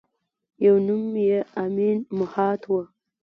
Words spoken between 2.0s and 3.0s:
مهات وه.